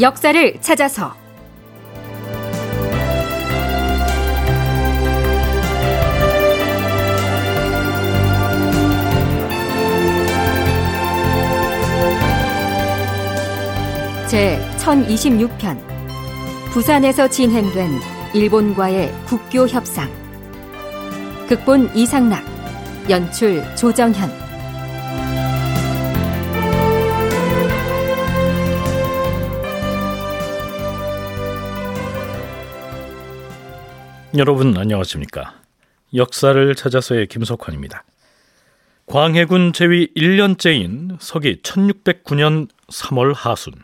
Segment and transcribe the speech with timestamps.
[0.00, 1.14] 역사를 찾아서.
[14.26, 15.78] 제 1026편.
[16.72, 17.88] 부산에서 진행된
[18.34, 20.10] 일본과의 국교 협상.
[21.48, 22.42] 극본 이상락.
[23.08, 24.43] 연출 조정현
[34.36, 35.54] 여러분 안녕하십니까?
[36.12, 38.02] 역사를 찾아서의 김석환입니다.
[39.06, 43.74] 광해군 제위 1년째인 서기 1609년 3월 하순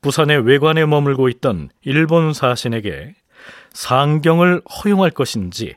[0.00, 3.14] 부산의 외관에 머물고 있던 일본 사신에게
[3.72, 5.76] 상경을 허용할 것인지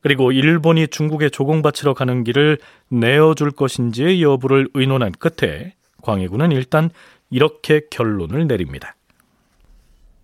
[0.00, 6.88] 그리고 일본이 중국에 조공바치러 가는 길을 내어줄 것인지의 여부를 의논한 끝에 광해군은 일단
[7.28, 8.94] 이렇게 결론을 내립니다.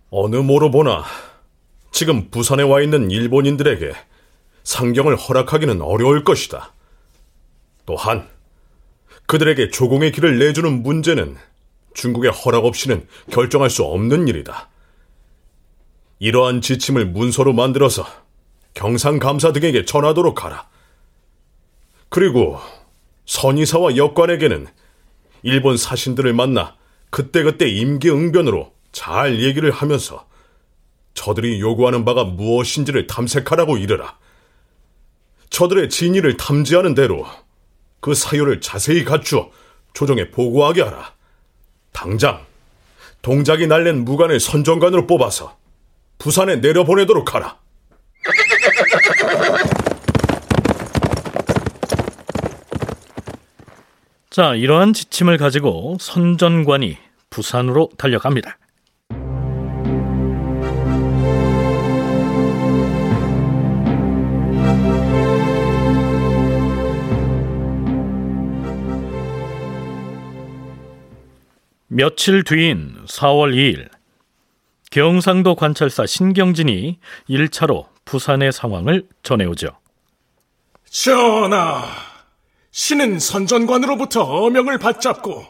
[0.09, 1.03] 어느 모로 보나
[1.95, 3.93] 지금 부산에 와 있는 일본인들에게
[4.65, 6.73] 상경을 허락하기는 어려울 것이다.
[7.85, 8.27] 또한
[9.27, 11.37] 그들에게 조공의 길을 내주는 문제는
[11.93, 14.67] 중국의 허락 없이는 결정할 수 없는 일이다.
[16.19, 18.05] 이러한 지침을 문서로 만들어서
[18.73, 20.67] 경상감사 등에게 전하도록 하라.
[22.09, 22.59] 그리고
[23.25, 24.67] 선의사와 역관에게는
[25.43, 26.75] 일본 사신들을 만나
[27.09, 30.27] 그때그때 임기응변으로 잘 얘기를 하면서
[31.15, 34.17] 저들이 요구하는 바가 무엇인지를 탐색하라고 이르라.
[35.49, 37.25] 저들의 진위를 탐지하는 대로
[37.99, 39.49] 그 사유를 자세히 갖추어
[39.93, 41.13] 조정에 보고하게 하라.
[41.91, 42.45] 당장
[43.21, 45.57] 동작이 날랜 무관을 선정관으로 뽑아서
[46.19, 47.57] 부산에 내려보내도록 하라.
[54.29, 56.97] 자, 이러한 지침을 가지고 선전관이
[57.29, 58.57] 부산으로 달려갑니다.
[71.95, 73.87] 며칠 뒤인 4월 2일
[74.91, 79.69] 경상도 관찰사 신경진이 1차로 부산의 상황을 전해오죠.
[80.89, 81.85] 전하,
[82.71, 85.45] 신은 선전관으로부터 어명을 받잡고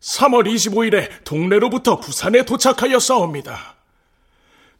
[0.00, 3.76] 3월 25일에 동래로부터 부산에 도착하였사옵니다.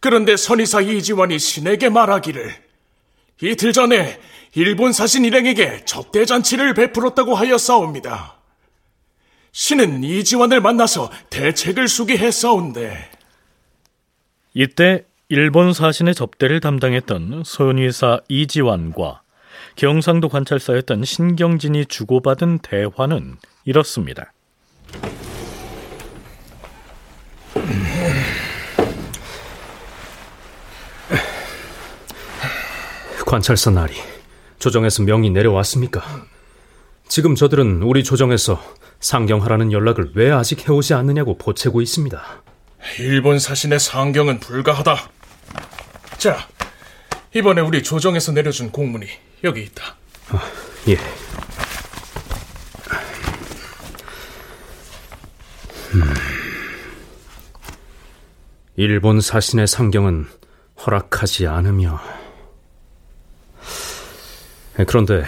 [0.00, 2.52] 그런데 선의사 이지환이 신에게 말하기를
[3.40, 4.20] 이틀 전에
[4.56, 8.43] 일본 사신 일행에게 접대잔치를 베풀었다고 하였사옵니다.
[9.54, 13.08] 신은 이지환을 만나서 대책을 수기 했사온데
[14.52, 19.22] 이때 일본 사신의 접대를 담당했던 선의사 이지환과
[19.76, 24.32] 경상도 관찰사였던 신경진이 주고받은 대화는 이렇습니다.
[33.24, 33.94] 관찰사 나리,
[34.58, 36.02] 조정에서 명이 내려왔습니까?
[37.06, 38.60] 지금 저들은 우리 조정에서
[39.00, 42.22] 상경하라는 연락을 왜 아직 해오지 않느냐고 보채고 있습니다.
[42.98, 45.10] 일본 사신의 상경은 불가하다.
[46.18, 46.48] 자,
[47.34, 49.06] 이번에 우리 조정에서 내려준 공문이
[49.44, 49.96] 여기 있다.
[50.30, 50.42] 아,
[50.88, 50.96] 예.
[55.94, 56.14] 음.
[58.76, 60.26] 일본 사신의 상경은
[60.84, 62.00] 허락하지 않으며
[64.88, 65.24] 그런데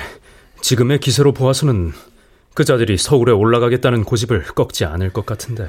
[0.60, 1.92] 지금의 기세로 보아서는
[2.56, 5.68] 그 자들이 서울에 올라가겠다는 고집을 꺾지 않을 것 같은데.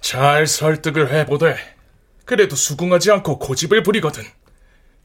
[0.00, 1.56] 잘 설득을 해보되
[2.24, 4.22] 그래도 수긍하지 않고 고집을 부리거든.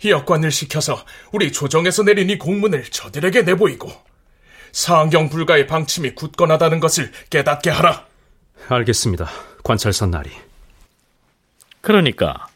[0.05, 3.91] 여관을 시켜서 우리 조정에서 내린 이 공문을 저들에게 내보이고
[4.71, 8.05] 상경 불가의 방침이 굳건하다는 것을 깨닫게 하라.
[8.69, 9.29] 알겠습니다.
[9.65, 10.31] 관찰사 나리.
[11.81, 12.47] 그러니까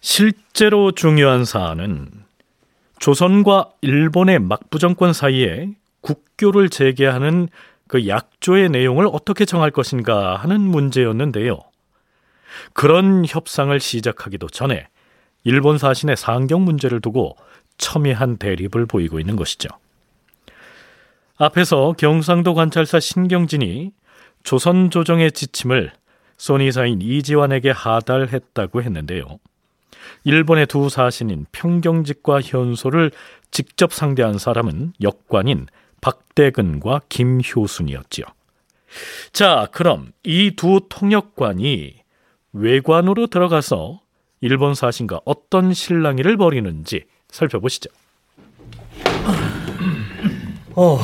[0.00, 2.10] 실제로 중요한 사안은
[3.00, 5.70] 조선과 일본의 막부정권 사이에
[6.00, 7.48] 국교를 재개하는
[7.88, 11.58] 그 약조의 내용을 어떻게 정할 것인가 하는 문제였는데요.
[12.74, 14.88] 그런 협상을 시작하기도 전에
[15.44, 17.36] 일본 사신의 상경 문제를 두고
[17.78, 19.68] 첨예한 대립을 보이고 있는 것이죠.
[21.36, 23.92] 앞에서 경상도 관찰사 신경진이
[24.42, 25.92] 조선 조정의 지침을
[26.36, 29.24] 소니사인 이지환에게 하달했다고 했는데요.
[30.24, 33.12] 일본의 두 사신인 평경직과 현소를
[33.50, 35.66] 직접 상대한 사람은 역관인
[36.00, 38.24] 박대근과 김효순이었지요.
[39.32, 41.96] 자, 그럼 이 두 통역관이
[42.52, 44.00] 외관으로 들어가서
[44.40, 47.90] 일본 사신과 어떤 실랑이를 벌이는지 살펴보시죠.
[50.74, 51.00] 어,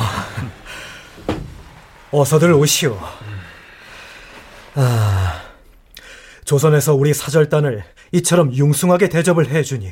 [2.11, 2.97] 어서들 오시오.
[4.75, 5.41] 아,
[6.45, 7.83] 조선에서 우리 사절단을
[8.13, 9.91] 이처럼 융숭하게 대접을 해주니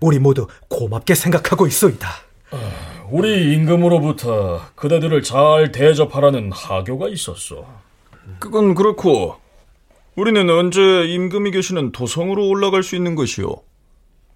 [0.00, 2.08] 우리 모두 고맙게 생각하고 있소이다.
[3.10, 7.66] 우리 임금으로부터 그대들을 잘 대접하라는 하교가 있었어.
[8.38, 9.36] 그건 그렇고
[10.16, 13.62] 우리는 언제 임금이 계시는 도성으로 올라갈 수 있는 것이오?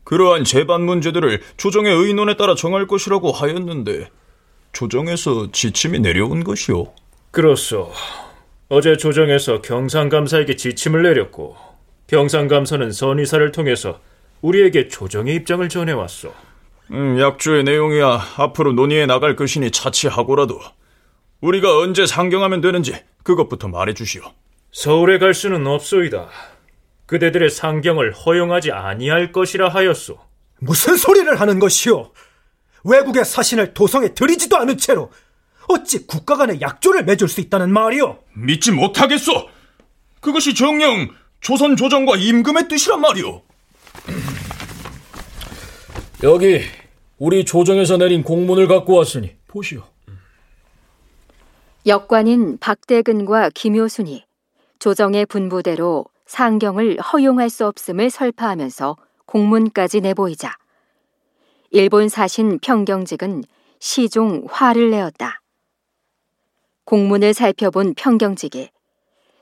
[0.04, 4.08] 그러한 재반 문제들을 조정의 의논에 따라 정할 것이라고 하였는데
[4.72, 6.92] 조정에서 지침이 내려온 것이오.
[7.30, 7.90] 그렇소.
[8.68, 11.56] 어제 조정에서 경상감사에게 지침을 내렸고
[12.06, 14.00] 경상감사는 선의사를 통해서
[14.42, 16.49] 우리에게 조정의 입장을 전해왔소.
[16.92, 20.60] 음, 약조의 내용이야 앞으로 논의해 나갈 것이니 차치하고라도
[21.40, 24.22] 우리가 언제 상경하면 되는지 그것부터 말해주시오.
[24.72, 26.28] 서울에 갈 수는 없소이다.
[27.06, 30.18] 그대들의 상경을 허용하지 아니할 것이라 하였소.
[30.60, 32.12] 무슨 소리를 하는 것이오?
[32.84, 35.10] 외국의 사신을 도성에 들이지도 않은 채로
[35.68, 38.18] 어찌 국가 간의 약조를 맺을 수 있다는 말이오?
[38.34, 39.48] 믿지 못하겠소.
[40.20, 41.08] 그것이 정령
[41.40, 43.42] 조선 조정과 임금의 뜻이란 말이오.
[46.22, 46.62] 여기
[47.20, 49.82] 우리 조정에서 내린 공문을 갖고 왔으니 보시오.
[51.84, 54.24] 역관인 박대근과 김효순이
[54.78, 58.96] 조정의 분부대로 상경을 허용할 수 없음을 설파하면서
[59.26, 60.56] 공문까지 내보이자
[61.70, 63.44] 일본 사신 평경직은
[63.80, 65.42] 시종 화를 내었다.
[66.86, 68.70] 공문을 살펴본 평경직이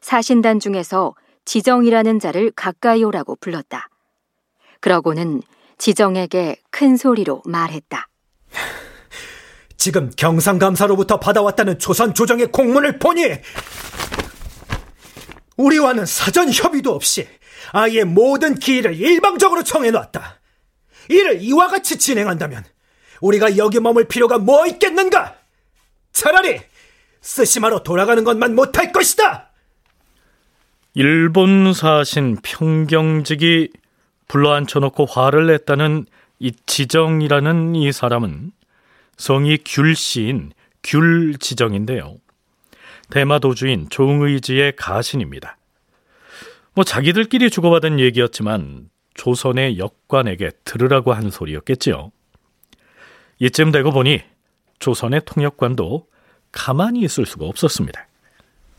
[0.01, 1.15] 사신단 중에서
[1.45, 3.89] 지정이라는 자를 가까이 오라고 불렀다.
[4.81, 5.43] 그러고는
[5.79, 8.09] 지정에게 큰 소리로 말했다.
[9.77, 13.31] 지금 경상감사로부터 받아왔다는 조선 조정의 공문을 보니
[15.57, 17.27] 우리와는 사전 협의도 없이
[17.73, 20.41] 아예 모든 기일을 일방적으로 정해놨다.
[21.09, 22.65] 이를 이와 같이 진행한다면
[23.21, 25.37] 우리가 여기 머물 필요가 뭐 있겠는가?
[26.13, 26.61] 차라리
[27.21, 29.51] 스시마로 돌아가는 것만 못할 것이다.
[30.95, 33.71] 일본 사신 평경직이
[34.29, 36.07] 불러 앉혀놓고 화를 냈다는
[36.39, 38.53] 이 지정이라는 이 사람은
[39.17, 40.53] 성이 귤씨인
[40.85, 42.17] 귤지정인데요.
[43.11, 45.57] 대마 도주인 종의지의 가신입니다.
[46.75, 52.13] 뭐 자기들끼리 주고받은 얘기였지만 조선의 역관에게 들으라고 한 소리였겠지요.
[53.41, 54.23] 이쯤 되고 보니
[54.79, 56.07] 조선의 통역관도
[56.53, 58.07] 가만히 있을 수가 없었습니다.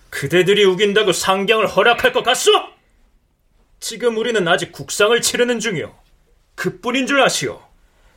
[0.10, 2.52] 그대들이 우긴다고 상경을 허락할 것 같소?
[3.80, 5.94] 지금 우리는 아직 국상을 치르는 중이오.
[6.56, 7.62] 그뿐인 줄 아시오.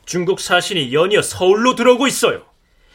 [0.05, 2.44] 중국 사신이 연이어 서울로 들어오고 있어요.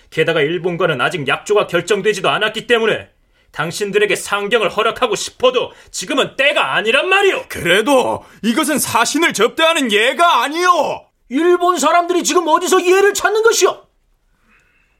[0.09, 3.09] 게다가 일본과는 아직 약조가 결정되지도 않았기 때문에
[3.51, 7.45] 당신들에게 상경을 허락하고 싶어도 지금은 때가 아니란 말이오.
[7.47, 11.07] 그래도 이것은 사신을 접대하는 예가 아니오.
[11.29, 13.87] 일본 사람들이 지금 어디서 이해를 찾는 것이오?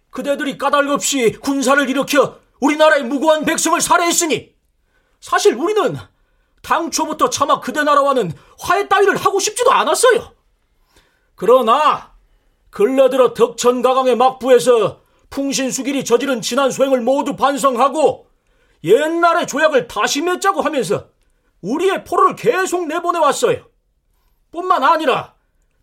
[0.09, 4.55] 그대들이 까닭없이 군사를 일으켜 우리나라의 무고한 백성을 살해했으니
[5.19, 5.97] 사실 우리는
[6.67, 10.33] 당초부터 차마 그대 나라와는 화해 따위를 하고 싶지도 않았어요.
[11.35, 12.13] 그러나
[12.69, 14.99] 근래 들어 덕천가강의 막부에서
[15.29, 18.27] 풍신수길이 저지른 지난 소행을 모두 반성하고
[18.83, 21.07] 옛날의 조약을 다시 맺자고 하면서
[21.61, 23.65] 우리의 포로를 계속 내보내왔어요.
[24.51, 25.35] 뿐만 아니라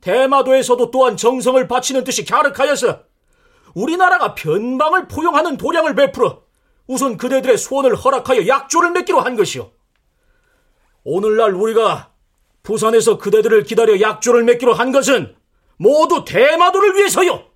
[0.02, 3.00] 대마도에서도 또한 정성을 바치는 듯이 갸륵하여서
[3.74, 6.42] 우리나라가 변방을 포용하는 도량을 베풀어
[6.86, 9.73] 우선 그대들의 소원을 허락하여 약조를 맺기로 한 것이요.
[11.04, 12.12] 오늘날 우리가
[12.62, 15.36] 부산에서 그대들을 기다려 약조를 맺기로 한 것은
[15.76, 17.46] 모두 대마도를 위해서요.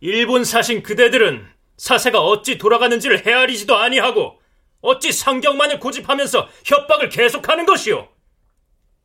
[0.00, 4.40] 일본 사신 그대들은 사세가 어찌 돌아가는지를 헤아리지도 아니하고
[4.80, 8.08] 어찌 상경만을 고집하면서 협박을 계속하는 것이오.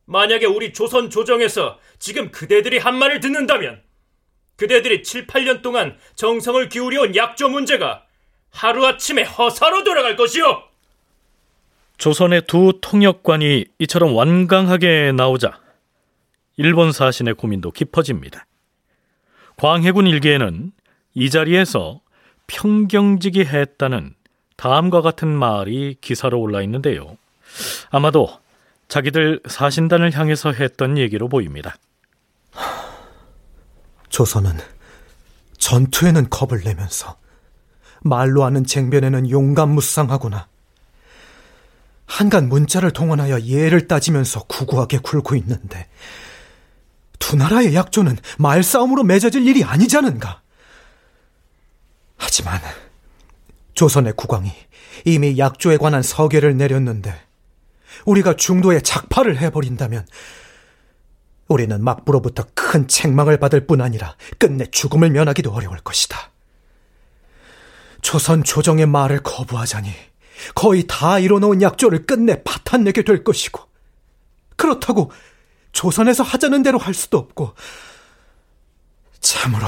[0.06, 3.82] 만약에 우리 조선 조정에서 지금 그대들이 한 말을 듣는다면
[4.56, 8.04] 그대들이 7, 8년 동안 정성을 기울여온 약조 문제가
[8.50, 10.67] 하루아침에 허사로 돌아갈 것이오.
[11.98, 15.60] 조선의 두 통역관이 이처럼 완강하게 나오자
[16.56, 18.46] 일본 사신의 고민도 깊어집니다.
[19.56, 20.72] 광해군 일기에는
[21.14, 22.00] 이 자리에서
[22.46, 24.14] 평경직이 했다는
[24.56, 27.16] 다음과 같은 말이 기사로 올라 있는데요.
[27.90, 28.28] 아마도
[28.86, 31.76] 자기들 사신단을 향해서 했던 얘기로 보입니다.
[34.08, 34.52] 조선은
[35.58, 37.18] 전투에는 겁을 내면서
[38.00, 40.46] 말로 하는 쟁변에는 용감 무쌍하구나.
[42.08, 45.86] 한간 문자를 동원하여 예를 따지면서 구구하게 굴고 있는데
[47.18, 50.40] 두 나라의 약조는 말싸움으로 맺어질 일이 아니자는가.
[52.16, 52.60] 하지만
[53.74, 54.50] 조선의 국왕이
[55.04, 57.14] 이미 약조에 관한 서계를 내렸는데
[58.06, 60.06] 우리가 중도에 작파를 해버린다면
[61.46, 66.30] 우리는 막부로부터 큰 책망을 받을 뿐 아니라 끝내 죽음을 면하기도 어려울 것이다.
[68.00, 69.90] 조선 조정의 말을 거부하자니
[70.54, 73.62] 거의 다 이뤄놓은 약조를 끝내 파탄내게 될 것이고
[74.56, 75.10] 그렇다고
[75.72, 77.54] 조선에서 하자는 대로 할 수도 없고
[79.20, 79.66] 참으로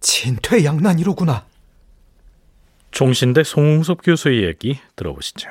[0.00, 1.44] 진퇴양난이로구나.
[2.90, 5.48] 종신대 송웅섭 교수의 얘기 들어보시죠.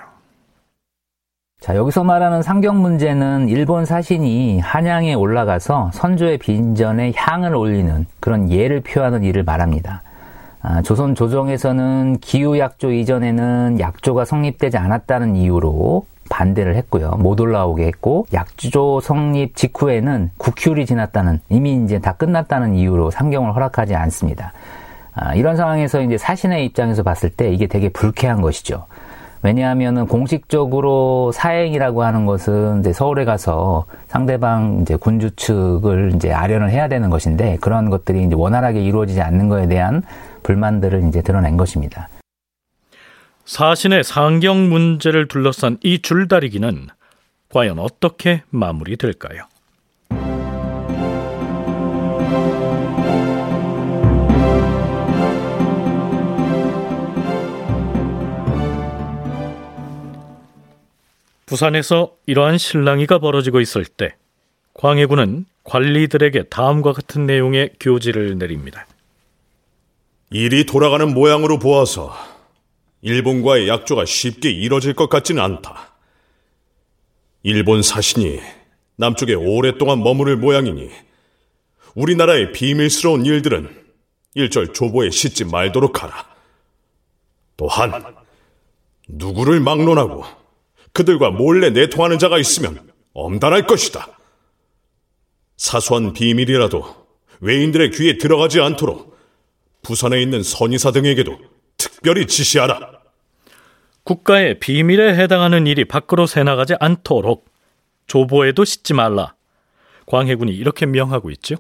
[1.60, 8.82] 자, 여기서 말하는 상경 문제는 일본 사신이 한양에 올라가서 선조의 빈전에 향을 올리는 그런 예를
[8.82, 10.04] 표하는 일을 말합니다.
[10.66, 17.12] 아, 조선 조정에서는 기후약조 이전에는 약조가 성립되지 않았다는 이유로 반대를 했고요.
[17.20, 23.94] 못 올라오게 했고 약조 성립 직후에는 국휴일이 지났다는 이미 이제 다 끝났다는 이유로 상경을 허락하지
[23.94, 24.54] 않습니다.
[25.14, 28.86] 아, 이런 상황에서 이제 사신의 입장에서 봤을 때 이게 되게 불쾌한 것이죠.
[29.42, 36.88] 왜냐하면은 공식적으로 사행이라고 하는 것은 이제 서울에 가서 상대방 이제 군주 측을 이제 아련을 해야
[36.88, 40.04] 되는 것인데 그런 것들이 이제 원활하게 이루어지지 않는 것에 대한
[40.44, 42.10] 불만들을 이제 드러낸 것입니다.
[43.46, 46.88] 사신의 상경 문제를 둘러싼 이 줄다리기는
[47.50, 49.48] 과연 어떻게 마무리될까요?
[61.46, 64.16] 부산에서 이러한 실랑이가 벌어지고 있을 때
[64.74, 68.88] 광해군은 관리들에게 다음과 같은 내용의 교지를 내립니다.
[70.34, 72.12] 일이 돌아가는 모양으로 보아서
[73.02, 75.94] 일본과의 약조가 쉽게 이뤄질 것 같지는 않다.
[77.44, 78.40] 일본 사신이
[78.96, 80.90] 남쪽에 오랫동안 머무를 모양이니
[81.94, 83.84] 우리나라의 비밀스러운 일들은
[84.34, 86.26] 일절 조보에 싣지 말도록 하라.
[87.56, 88.04] 또한
[89.08, 90.26] 누구를 막론하고
[90.94, 94.08] 그들과 몰래 내통하는 자가 있으면 엄단할 것이다.
[95.58, 97.06] 사소한 비밀이라도
[97.42, 99.13] 외인들의 귀에 들어가지 않도록
[99.84, 101.38] 부산에 있는 선의사 등에게도
[101.78, 102.80] 특별히 지시하라.
[104.04, 107.46] 국가의 비밀에 해당하는 일이 밖으로 새나가지 않도록
[108.08, 109.36] 조보에도 싣지 말라.
[110.08, 111.56] 광해군이 이렇게 명하고 있죠.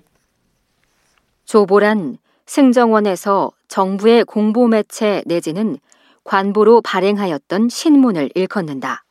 [1.45, 5.77] 조보란 승정원에서 정부의 공보 매체 내지는
[6.23, 9.03] 관보로 발행하였던 신문을 일컫는다.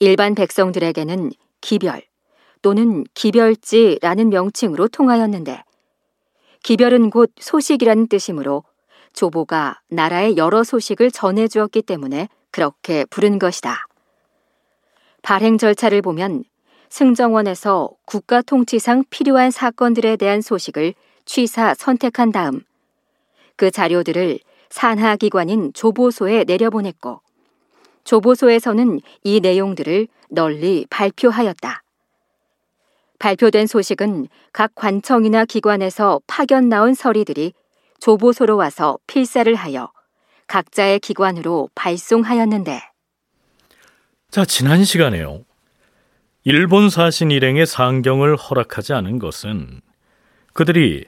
[0.00, 2.02] 일반 백성들에게는 기별
[2.62, 5.62] 또는 기별지라는 명칭으로 통하였는데
[6.62, 8.64] 기별은 곧 소식이라는 뜻이므로
[9.12, 13.86] 조보가 나라의 여러 소식을 전해 주었기 때문에 그렇게 부른 것이다.
[15.22, 16.44] 발행 절차를 보면
[16.88, 22.62] 승정원에서 국가 통치상 필요한 사건들에 대한 소식을 취사 선택한 다음
[23.56, 24.38] 그 자료들을
[24.70, 27.20] 산하기관인 조보소에 내려보냈고
[28.04, 31.82] 조보소에서는 이 내용들을 널리 발표하였다.
[33.18, 37.52] 발표된 소식은 각 관청이나 기관에서 파견 나온 서리들이
[38.00, 39.90] 조보소로 와서 필사를 하여
[40.46, 42.80] 각자의 기관으로 발송하였는데.
[44.30, 45.44] 자, 지난 시간에요.
[46.44, 49.80] 일본 사신 일행의 상경을 허락하지 않은 것은
[50.52, 51.04] 그들이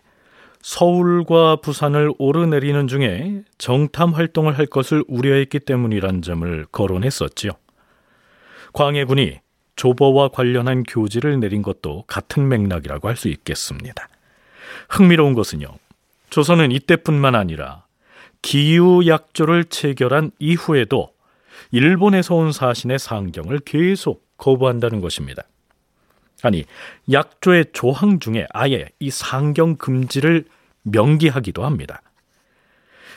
[0.62, 7.52] 서울과 부산을 오르내리는 중에 정탐 활동을 할 것을 우려했기 때문이란 점을 거론했었지요.
[8.72, 9.40] 광해군이
[9.80, 14.08] 조보와 관련한 교지를 내린 것도 같은 맥락이라고 할 수 있겠습니다.
[14.90, 15.68] 흥미로운 것은요.
[16.28, 17.84] 조선은 이때뿐만 아니라
[18.42, 21.14] 기후 약조를 체결한 이후에도
[21.70, 25.44] 일본에서 온 사신의 상경을 계속 거부한다는 것입니다.
[26.42, 26.66] 아니,
[27.10, 30.44] 약조의 조항 중에 아예 이 상경 금지를
[30.82, 32.02] 명기하기도 합니다.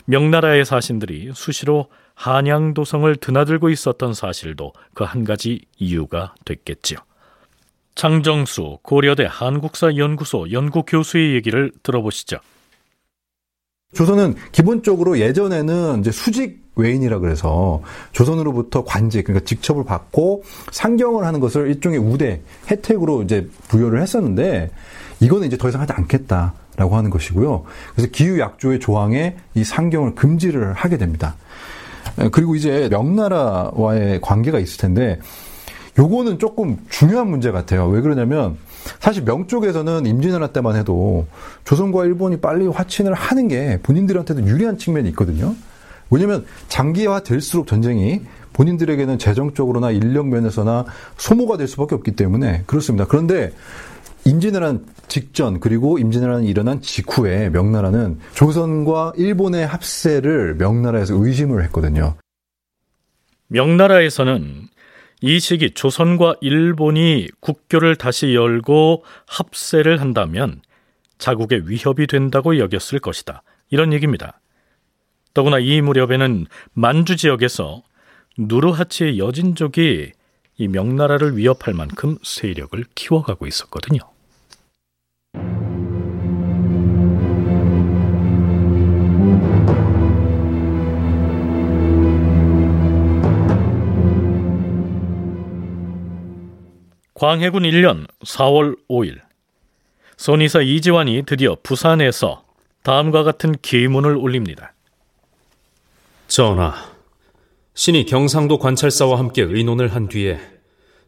[0.05, 6.97] 명나라의 사신들이 수시로 한양도성을 드나들고 있었던 사실도 그 한 가지 이유가 됐겠지요.
[7.95, 12.37] 장정수 고려대 한국사연구소 연구교수의 얘기를 들어보시죠.
[13.93, 21.67] 조선은 기본적으로 예전에는 이제 수직 외인이라 그래서 조선으로부터 관직 그러니까 직첩을 받고 상경을 하는 것을
[21.67, 22.41] 일종의 우대
[22.71, 24.71] 혜택으로 이제 부여를 했었는데
[25.19, 27.63] 이거는 이제 더 이상 하지 않겠다 라고 하는 것이고요.
[27.93, 31.35] 그래서 기후 약조의 조항에 이 상경을 금지를 하게 됩니다.
[32.31, 35.19] 그리고 이제 명나라와의 관계가 있을 텐데
[35.97, 37.87] 요거는 조금 중요한 문제 같아요.
[37.87, 38.57] 왜 그러냐면
[38.99, 41.27] 사실 명 쪽에서는 임진왜란 때만 해도
[41.65, 45.55] 조선과 일본이 빨리 화친을 하는 게 본인들한테도 유리한 측면이 있거든요.
[46.09, 48.21] 왜냐면 장기화 될수록 전쟁이
[48.53, 50.85] 본인들에게는 재정적으로나 인력 면에서나
[51.17, 53.05] 소모가 될 수밖에 없기 때문에 그렇습니다.
[53.07, 53.51] 그런데
[54.25, 62.15] 임진왜란 직전 그리고 임진왜란이 일어난 직후에 명나라는 조선과 일본의 합세를 명나라에서 의심을 했거든요.
[63.47, 64.69] 명나라에서는
[65.21, 70.61] 이 시기 조선과 일본이 국교를 다시 열고 합세를 한다면
[71.17, 73.43] 자국의 위협이 된다고 여겼을 것이다.
[73.69, 74.39] 이런 얘기입니다.
[75.33, 77.83] 더구나 이 무렵에는 만주 지역에서
[78.37, 80.11] 누르하치의 여진족이
[80.57, 84.12] 이 명나라를 위협할 만큼 세력을 키워가고 있었거든요.
[97.23, 99.21] 광해군 1년 4월 5일
[100.17, 102.43] 손이사 이지환이 드디어 부산에서
[102.83, 104.73] 다음과 같은 기문을 올립니다.
[106.27, 106.73] 전하,
[107.75, 110.37] 신이 경상도 관찰사와 함께 의논을 한 뒤에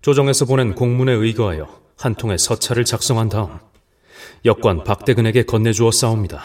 [0.01, 1.67] 조정에서 보낸 공문에 의거하여
[1.98, 3.60] 한 통의 서찰을 작성한 다음
[4.45, 6.41] 역관 박대근에게 건네주어 싸웁니다.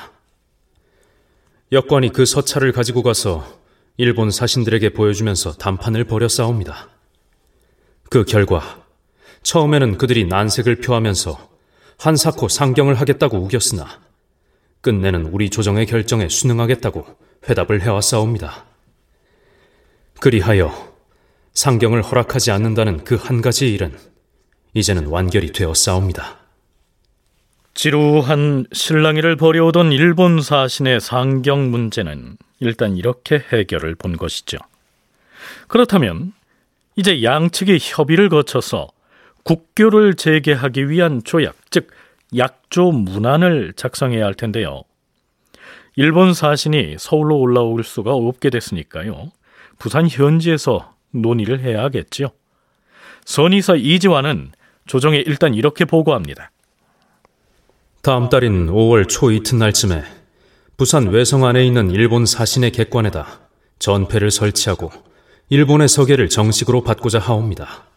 [1.71, 3.47] 역관이 그 서찰을 가지고 가서
[3.99, 6.89] 일본 사신들에게 보여주면서 담판을 벌여 싸웁니다.
[8.11, 8.80] 그 결과
[9.43, 11.49] 처음에는 그들이 난색을 표하면서
[11.99, 14.01] 한사코 상경을 하겠다고 우겼으나
[14.81, 17.07] 끝내는 우리 조정의 결정에 순응하겠다고
[17.49, 18.65] 회답을 해왔사옵니다.
[20.21, 20.91] 그리하여
[21.55, 23.97] 상경을 허락하지 않는다는 그 한 가지 일은
[24.75, 26.39] 이제는 완결이 되었사옵니다.
[27.75, 34.59] 지루한 신랑이를 벌여오던 일본 사신의 상경 문제는 일단 이렇게 해결을 본 것이죠.
[35.69, 36.33] 그렇다면
[36.97, 38.89] 이제 양측이 협의를 거쳐서
[39.45, 41.89] 국교를 재개하기 위한 조약, 즉
[42.37, 44.83] 약조 문안을 작성해야 할 텐데요.
[45.97, 49.33] 일본 사신이 서울로 올라올 수가 없게 됐으니까요.
[49.79, 52.29] 부산 현지에서 논의를 해야 하겠지요.
[53.25, 54.53] 선의사 이지환은
[54.87, 56.51] 조정에 일단 이렇게 보고합니다.
[58.03, 60.03] 다음 달인 5월 초 이튿날쯤에
[60.77, 63.41] 부산 외성 안에 있는 일본 사신의 객관에다
[63.79, 64.91] 전패를 설치하고
[65.51, 67.90] 일본의 서계를 정식으로 받고자 하옵니다.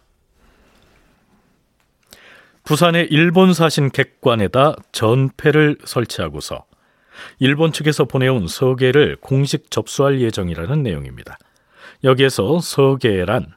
[2.64, 6.66] 부산의 일본 사신 객관에다 전패를 설치하고서
[7.40, 11.38] 일본 측에서 보내온 서계를 공식 접수할 예정이라는 내용입니다.
[12.04, 13.54] 여기에서 서계란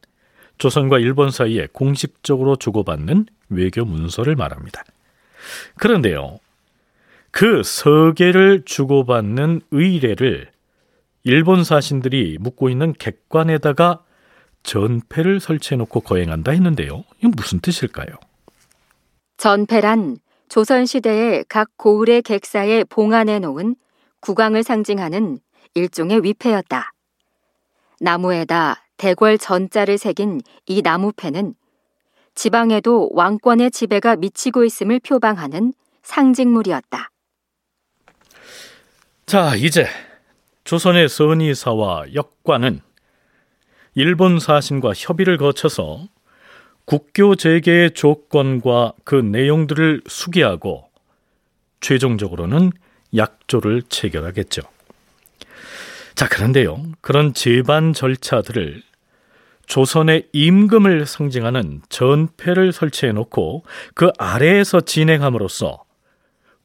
[0.58, 4.82] 조선과 일본 사이에 공식적으로 주고받는 외교 문서를 말합니다.
[5.76, 6.40] 그런데요,
[7.30, 10.50] 그 서계를 주고받는 의뢰를
[11.22, 14.02] 일본 사신들이 묵고 있는 객관에다가
[14.62, 17.04] 전패를 설치해놓고 거행한다 했는데요.
[17.18, 18.16] 이건 무슨 뜻일까요?
[19.36, 20.18] 전패란
[20.48, 23.76] 조선시대의 각 고을의 객사에 봉안해 놓은
[24.20, 25.38] 국왕을 상징하는
[25.74, 26.92] 일종의 위패였다.
[28.00, 31.54] 나무에다 대궐 전자를 새긴 이 나무패는
[32.34, 35.72] 지방에도 왕권의 지배가 미치고 있음을 표방하는
[36.02, 37.10] 상징물이었다.
[39.26, 39.86] 자, 이제
[40.64, 42.80] 조선의 선의사와 역관은
[43.94, 46.08] 일본 사신과 협의를 거쳐서
[46.86, 50.88] 국교 재개의 조건과 그 내용들을 수기하고
[51.80, 52.72] 최종적으로는
[53.14, 54.62] 약조를 체결하겠죠.
[56.14, 56.82] 자, 그런데요.
[57.00, 58.82] 그런 재반 절차들을
[59.66, 65.84] 조선의 임금을 상징하는 전패를 설치해 놓고 그 아래에서 진행함으로써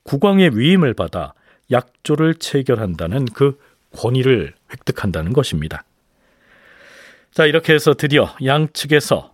[0.04, 1.34] 국왕의 위임을 받아
[1.72, 3.60] 약조를 체결한다는 그
[3.98, 5.84] 권위를 획득한다는 것입니다.
[7.34, 9.31] 자, 이렇게 해서 드디어 양측에서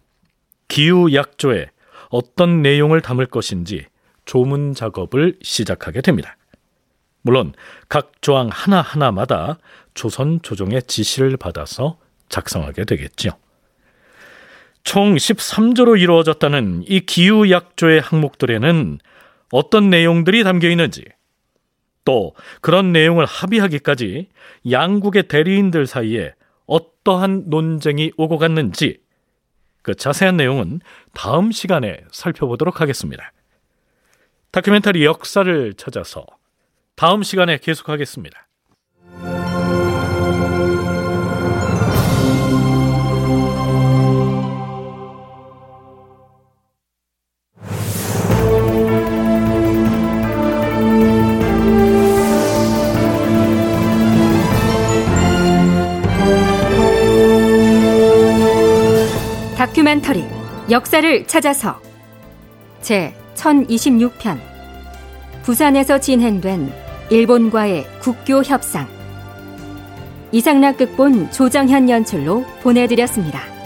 [0.68, 1.70] 기후 약조에
[2.10, 3.86] 어떤 내용을 담을 것인지
[4.26, 6.38] 조문 작업을 시작하게 됩니다.
[7.22, 7.54] 물론
[7.90, 9.58] 각 조항 하나하나마다
[9.94, 11.98] 조선 조정의 지시를 받아서
[12.30, 13.32] 작성하게 되겠죠.
[14.84, 19.00] 총 13조로 이루어졌다는 이 기후 약조의 항목들에는
[19.52, 21.04] 어떤 내용들이 담겨 있는지
[22.06, 24.30] 또 그런 내용을 합의하기까지
[24.72, 26.34] 양국의 대리인들 사이에
[26.66, 29.00] 어떠한 논쟁이 오고 갔는지
[29.88, 30.82] 그 자세한 내용은
[31.14, 33.32] 다음 시간에 살펴보도록 하겠습니다.
[34.52, 36.26] 다큐멘터리 역사를 찾아서
[36.98, 38.47] 다음 시간에 계속하겠습니다.
[59.78, 60.26] 다큐멘터리
[60.72, 61.80] 역사를 찾아서.
[62.82, 64.40] 제 1026편.
[65.44, 66.74] 부산에서 진행된
[67.12, 68.88] 일본과의 국교 협상.
[70.32, 73.57] 이상락 극본 조정현 연출로 보내드렸습니다.